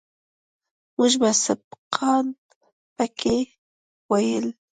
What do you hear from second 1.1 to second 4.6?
به سبقان پکښې ويل.